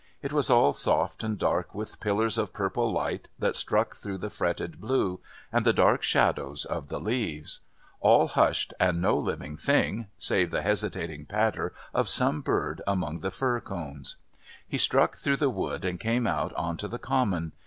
[0.23, 4.31] It was all soft and dark with pillars of purple light that struck through the
[4.31, 5.19] fretted blue,
[5.51, 7.59] and the dark shadows of the leaves.
[7.99, 13.29] All hushed and no living thing save the hesitating patter of some bird among the
[13.29, 14.17] fir cones.
[14.67, 17.51] He struck through the wood and came out on to the Common.